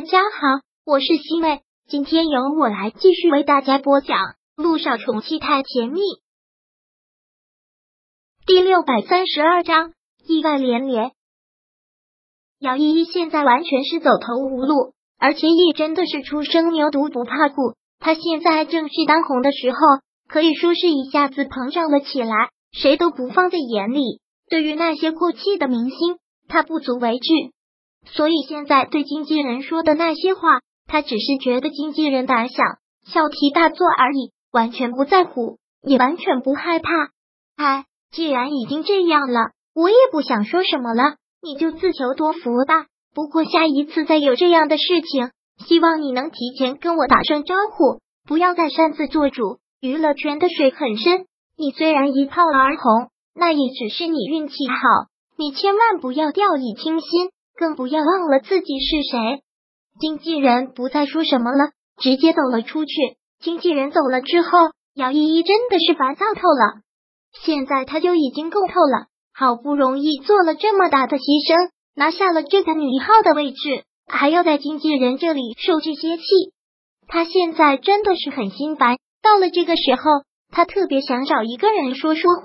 [0.00, 4.16] 大家好，我是西妹，今天由我来继续为大家播讲
[4.56, 6.00] 《路上宠妻太甜蜜》
[8.46, 9.92] 第六百三十二章，
[10.26, 11.10] 意外连连。
[12.60, 17.74] 姚依依现在完全是走投无路，而且也真的是初生牛犊不怕虎。
[17.98, 19.78] 她现在正是当红的时候，
[20.30, 24.22] 可以说是一下子膨胀了起来，谁都不放在眼里。
[24.48, 26.16] 对于那些过气的明星，
[26.48, 27.52] 她不足为惧。
[28.06, 32.62] 所以现在对经纪人说的那些话，他只是觉得经纪人胆小，
[33.06, 36.90] 小题大做而已，完全不在乎，也完全不害怕。
[37.56, 42.86] 哎，既然已经这样了，我也不想说什么了，你就自求多福吧。
[43.14, 45.30] 不过下一次再有这样的事情，
[45.66, 49.58] 希望你能提前跟我打声招呼，不要再擅自做主。
[49.80, 57.30] 娱乐圈的水很深，你虽然一炮而红，那也只是你运气好，你千万不要掉以轻心。
[57.60, 59.42] 更不要忘了自己是谁。
[60.00, 62.92] 经纪人不再说什么了，直接走了出去。
[63.38, 64.48] 经纪人走了之后，
[64.94, 66.80] 姚依依真的是烦躁透了。
[67.44, 76.24] 现在他就已经够透了，好不容易做了这么大的牺牲，拿下了这个女一号的位置，还要在经纪人这里受这些气，
[77.08, 78.96] 他现在真的是很心烦。
[79.22, 80.02] 到了这个时候，
[80.50, 82.42] 他特别想找一个人说说话。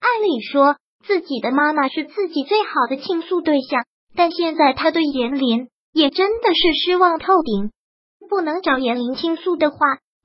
[0.00, 3.82] 按理说，自己的妈妈是自己最好的倾诉对象。
[4.18, 7.70] 但现在他对严林也真的是失望透顶，
[8.28, 9.76] 不能找严林倾诉的话，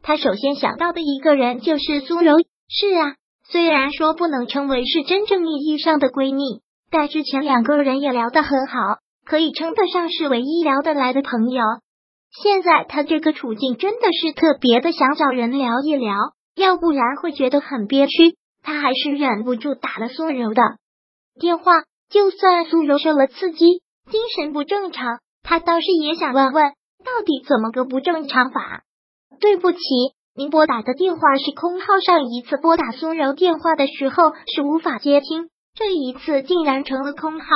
[0.02, 2.34] 他首先想到的一个人就是苏柔。
[2.68, 3.14] 是啊，
[3.48, 11.62] 虽然说不能称为是真正意义上的闺蜜，但之前两个人也聊得很好，可以称得上是唯一聊得来的朋友。
[12.42, 16.16] 现在他这个处境真的是特别的想找人聊一聊，
[16.56, 18.38] 要不然会觉得很憋屈。
[18.64, 20.64] 他还是忍不住打了苏柔的
[21.40, 21.84] 电话。
[22.10, 26.64] 就算苏柔受了刺激，精神不正常，他倒是也想问问，
[27.04, 28.84] 到底怎么个不正常法？
[29.40, 29.80] 对不起，
[30.36, 37.48] 您拨打的电话是空号，上一次拨打苏柔电话的时候是无法接听，这一次竟然成了空号。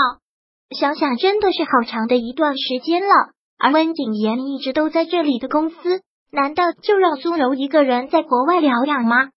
[0.78, 3.10] 想想真的是好长的一段时间了，
[3.58, 9.30] 而温景言一直都在这里的公司，难道就让苏柔一个人在国外疗养吗？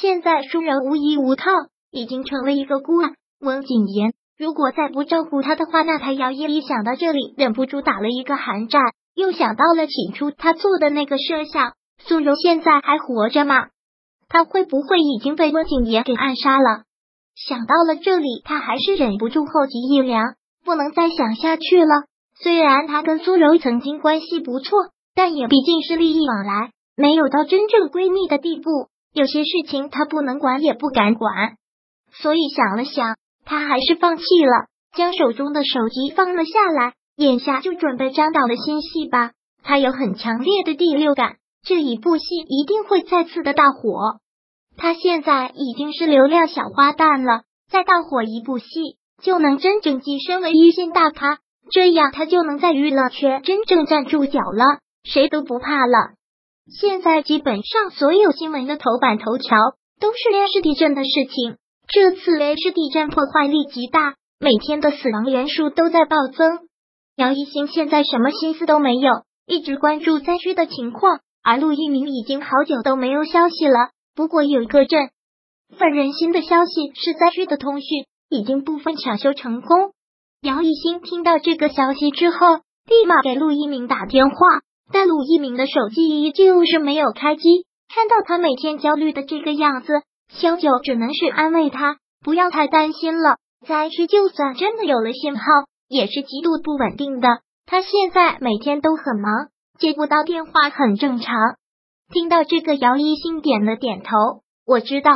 [0.00, 1.50] 现在苏柔无依无靠，
[1.90, 4.14] 已经成了一个孤儿，温景言。
[4.38, 8.82] 如果再不照顾他的话，那他姚依依想到这里，忍不住打了一个寒战。
[9.14, 13.66] 又想到了起初他做的那个设想，苏柔现在还活着吗？
[14.28, 16.84] 他会不会已经被温景言给暗杀了？
[17.34, 22.04] 想到了这里，他还是忍不住后脊一凉，不能再想下去了。
[22.34, 24.78] 虽然他跟苏柔曾经关系不错，
[25.14, 28.88] 但也毕竟是利益往来，没有到真正闺蜜的地步。
[29.12, 31.56] 有些事情他不能管，也不敢管，
[32.12, 33.16] 所以想了想。
[33.44, 34.66] 他还是放弃了，
[34.96, 39.32] 将手中的手机放了下来，眼下就准备张导的新戏吧。
[39.62, 44.18] 他有很强烈的第六感，这一部戏一定会再次的大火。
[44.76, 51.38] 他现在已经是流量小花旦了，再大火一部戏，就能真正跻身为一线大咖，
[51.70, 56.14] 这样他就能在娱乐圈真正站住脚了，谁都不怕了。
[56.80, 59.58] 现在基本上所有新闻的头版头条
[60.00, 61.56] 都是连市地震的事情。
[61.92, 66.60] 这次雷士地震破坏力极大，每天的死亡人数都在暴增。
[67.16, 69.10] 姚一星现在什么心思都没有，
[69.46, 71.20] 一直关注灾区的情况。
[71.42, 73.90] 而陆一鸣已经好久都没有消息了。
[74.14, 75.10] 不过有一个振
[75.76, 79.92] 奋人心的消息是，灾区的通讯已经部分抢修成功。
[80.40, 82.56] 姚一星听到这个消息之后，
[82.88, 84.36] 立马给陆一鸣打电话，
[84.90, 87.66] 但陆一鸣的手机依旧是没有开机。
[87.94, 89.92] 看到他每天焦虑的这个样子。
[90.34, 93.36] 萧九只能是安慰他，不要太担心了。
[93.66, 95.44] 灾区就算真的有了信号，
[95.88, 97.28] 也是极度不稳定的。
[97.66, 99.48] 他现在每天都很忙，
[99.78, 101.36] 接不到电话很正常。
[102.12, 104.10] 听到这个，姚一星点了点头。
[104.66, 105.12] 我知道，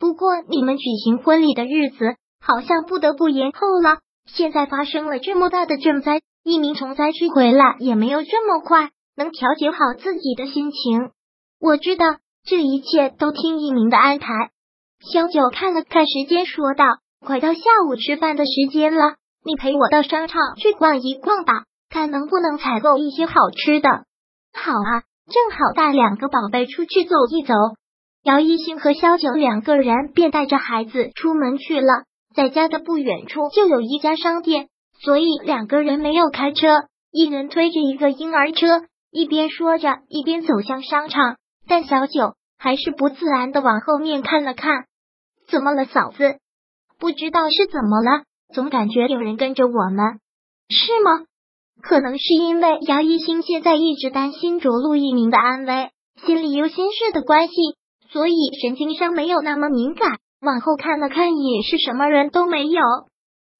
[0.00, 3.98] 不过你们举行婚礼的日子好像不得不延后了。
[4.26, 11.10] 现在发生了这么大的震灾，一名从灾区回来也没有这么快能调节好自己的心情。
[11.60, 12.06] 我知道。
[12.48, 14.32] 这一切都听一鸣的安排。
[15.12, 16.86] 萧九看了看时间，说道
[17.20, 23.88] ：“快到下午吃饭的时间了，你陪我到商场去逛一逛吧，看能不能采购一些好吃的。”
[24.56, 27.52] 好啊，正好带两个宝贝出去走一走。
[28.24, 32.04] 姚一星和萧九两个人便带着孩子出门去了。
[32.34, 34.68] 在家的不远处就有一家商店，
[35.02, 36.66] 所以两个人没有开车，
[37.12, 38.66] 一人推着一个婴儿车，
[39.10, 41.36] 一边说着，一边走向商场。
[41.68, 42.37] 但小九。
[42.58, 44.86] 还是不自然的往后面看了看，
[45.48, 46.38] 怎么了，嫂子？
[46.98, 50.18] 不知道是怎么了，总感觉有人跟着我们，
[50.68, 51.24] 是吗？
[51.80, 55.90] 可能是因为姚一星现在一直担心着陆一鸣的安危，
[56.26, 57.54] 心里有心事的关系，
[58.10, 60.18] 所以神经上没有那么敏感。
[60.40, 62.82] 往后看了看，也是什么人都没有。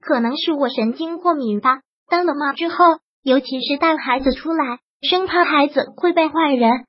[0.00, 1.80] 可能是我神经过敏吧。
[2.08, 2.84] 当了妈之后，
[3.22, 6.86] 尤其是带孩子出来，生怕孩子会被坏人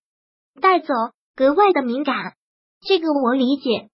[0.62, 0.94] 带走，
[1.40, 2.34] 格外的敏感。
[2.86, 3.88] 这个我理解。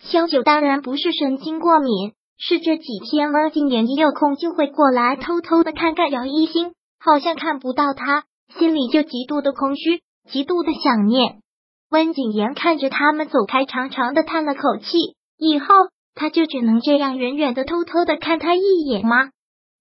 [0.00, 8.24] 萧九当然不是神经过敏，是这几天温景言一有空就会过来偷偷的看看姚一星，好像看不到他，
[8.58, 11.36] 心里就极度的空虚，极度的想念。
[11.88, 15.14] 温景言看着他们走开，长长的叹了口气。
[15.36, 15.66] 以后
[16.16, 19.30] 他就只能这样远远的偷偷的看他一眼吗？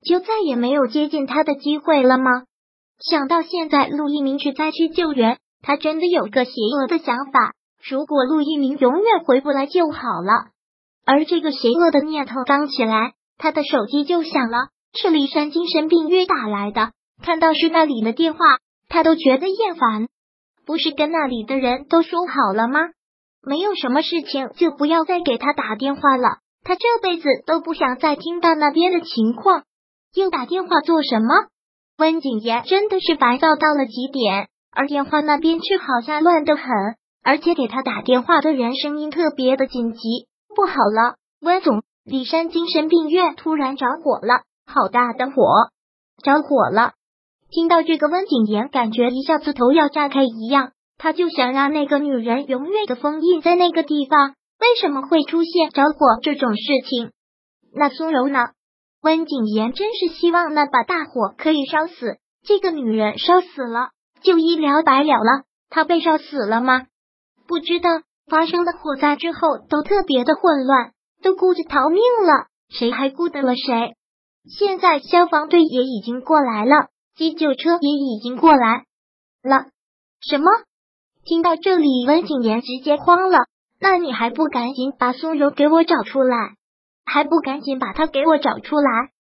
[0.08, 2.44] 就再也没有接近他的机会了吗？
[3.00, 7.54] 想到现在陆一鸣去灾区救援，他真的有个邪恶的想法：
[7.90, 10.52] 如果陆一鸣永远回不来就好了。
[11.06, 16.92] 而这个邪恶的念头刚起来，他的手机就响了，是李山精神病院打来的。
[17.24, 18.40] 看到是那里的电话，
[18.90, 20.08] 他都觉得厌烦。
[20.66, 22.80] 不是跟那里的人都说好了吗？
[23.42, 29.64] 没有什么事情就不要再给他打电话了，他这辈子都不想再听到那边的情况。
[30.14, 31.34] 又打电话做什么？
[31.98, 36.64] 温景言真的是烦躁到了极点，而电话那边却好像乱得很，
[37.24, 40.28] 而且给他打电话的人声音特别的紧急。
[40.56, 45.72] 不好了，温总，李山精神病院突然着火了，好大的火，
[46.24, 46.92] 着火了！
[47.50, 50.74] 听到这个，温景言感觉一下子头要炸开一样。
[51.00, 54.36] 他就想让那个女人永远的封印在那个地方。
[54.60, 57.10] 为什么会出现着火这种事情？
[57.74, 58.50] 那苏柔呢？
[59.02, 63.90] 温景言真是希望那把大火可以烧死这个女人，烧死了
[64.22, 65.44] 就一了百了了。
[65.70, 66.88] 他被烧死了吗？
[67.48, 67.90] 不知道。
[68.30, 70.92] 发生了火灾之后，都特别的混乱，
[71.24, 73.96] 都顾着逃命了，谁还顾得了谁？
[74.44, 78.84] 现在消防队也已经过来了，急救车也已经过来
[79.44, 79.68] 了。
[80.20, 80.52] 什么？
[81.24, 83.46] 听到这里，温景言直接慌了。
[83.80, 86.58] 那你还不赶紧把苏柔给我找出来？
[87.06, 89.12] 还不赶紧把他给我找出来？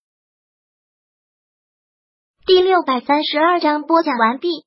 [2.45, 4.66] 第六百三十二章播讲完毕。